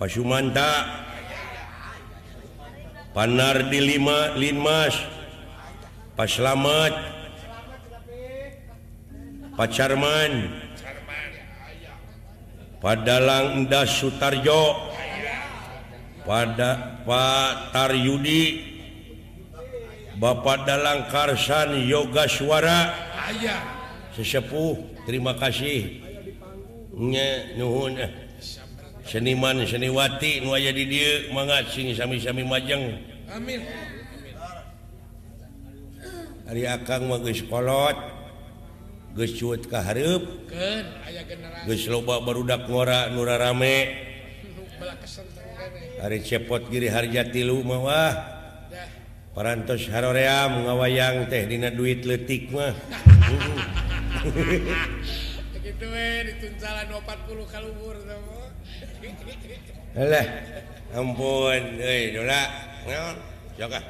[0.00, 0.72] Pak Sumanta.
[3.12, 4.96] Pak Nardi Lima Linmas.
[6.16, 6.96] Pak Selamat.
[9.52, 10.48] Pak Charman
[12.80, 14.90] padalang Enda Sutarjo.
[16.24, 18.68] Pada Pak Taryudi.
[20.20, 22.92] Bapak dalang Karsan yoga suara
[24.12, 25.96] sesepuh terima kasih.
[26.92, 28.10] Eh.
[29.08, 33.00] Seniman seniwati jadi dia mengatsing sami-sami majeng.
[33.32, 33.64] Amin.
[36.44, 36.66] Hari
[37.24, 38.09] geus kolot.
[41.26, 41.66] generasi.
[41.66, 43.76] geus loba barudak ngora nu rame.
[46.04, 48.16] Ari cepot giri harja tilu mawah
[49.36, 52.72] parantos haroream ngawayang teh dina duit leutik mah.
[55.60, 57.96] Kitu we dituncalan 40 kalubur
[59.90, 60.26] Alah,
[60.98, 62.42] ampun, euy, dola.
[62.86, 63.16] Naon?
[63.58, 63.84] sok ah.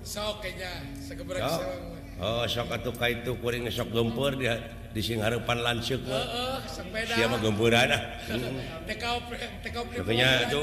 [0.00, 0.72] Sok kayaknya
[1.02, 1.93] segebrek sok.
[2.24, 4.56] Oh sok atuka itu kuring sok gempur dia
[4.96, 6.24] di singharepan lanceuk mah.
[6.24, 7.12] Heeh, sepeda.
[7.12, 8.02] Sia mah gempuran ah.
[8.88, 9.20] Tekau
[10.48, 10.62] itu.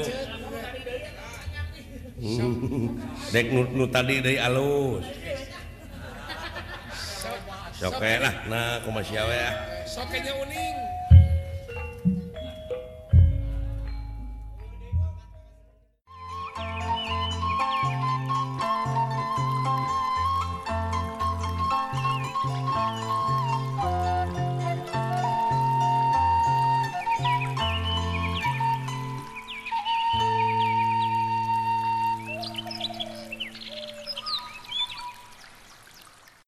[3.30, 5.06] Dek nu, nu tadi dari alus.
[7.78, 9.54] Sok lah, nah kumaha sia we ah.
[9.86, 10.76] Sokenya uning.